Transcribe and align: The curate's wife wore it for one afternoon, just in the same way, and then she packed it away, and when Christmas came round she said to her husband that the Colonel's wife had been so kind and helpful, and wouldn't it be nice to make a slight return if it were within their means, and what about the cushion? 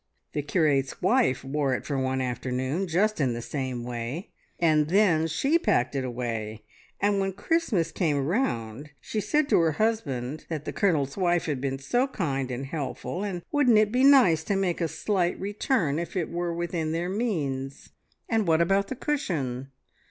The 0.33 0.41
curate's 0.41 0.99
wife 0.99 1.43
wore 1.43 1.75
it 1.75 1.85
for 1.85 1.95
one 1.95 2.21
afternoon, 2.21 2.87
just 2.87 3.21
in 3.21 3.33
the 3.33 3.41
same 3.43 3.83
way, 3.83 4.31
and 4.59 4.87
then 4.87 5.27
she 5.27 5.59
packed 5.59 5.95
it 5.95 6.03
away, 6.03 6.63
and 6.99 7.19
when 7.19 7.33
Christmas 7.33 7.91
came 7.91 8.25
round 8.25 8.89
she 8.99 9.21
said 9.21 9.47
to 9.49 9.59
her 9.59 9.73
husband 9.73 10.45
that 10.49 10.65
the 10.65 10.73
Colonel's 10.73 11.17
wife 11.17 11.45
had 11.45 11.61
been 11.61 11.77
so 11.77 12.07
kind 12.07 12.49
and 12.49 12.65
helpful, 12.65 13.23
and 13.23 13.43
wouldn't 13.51 13.77
it 13.77 13.91
be 13.91 14.03
nice 14.03 14.43
to 14.45 14.55
make 14.55 14.81
a 14.81 14.87
slight 14.87 15.39
return 15.39 15.99
if 15.99 16.15
it 16.17 16.31
were 16.31 16.51
within 16.51 16.93
their 16.93 17.07
means, 17.07 17.91
and 18.27 18.47
what 18.47 18.59
about 18.59 18.87
the 18.87 18.95
cushion? 18.95 19.67